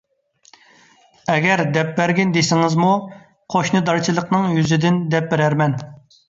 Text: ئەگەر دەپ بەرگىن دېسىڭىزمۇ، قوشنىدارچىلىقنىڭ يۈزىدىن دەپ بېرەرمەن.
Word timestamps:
ئەگەر 1.33 1.61
دەپ 1.75 1.91
بەرگىن 1.99 2.31
دېسىڭىزمۇ، 2.37 2.89
قوشنىدارچىلىقنىڭ 3.57 4.49
يۈزىدىن 4.57 4.99
دەپ 5.17 5.31
بېرەرمەن. 5.37 5.79